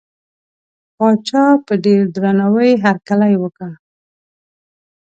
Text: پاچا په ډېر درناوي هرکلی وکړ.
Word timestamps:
پاچا 0.95 1.45
په 1.65 1.73
ډېر 1.85 2.03
درناوي 2.15 2.71
هرکلی 2.83 3.33
وکړ. 3.39 3.71